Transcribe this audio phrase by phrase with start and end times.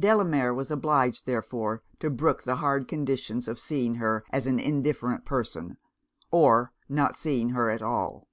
[0.00, 5.26] Delamere was obliged therefore to brook the hard conditions of seeing her as an indifferent
[5.26, 5.76] person,
[6.30, 8.26] or not seeing her at all.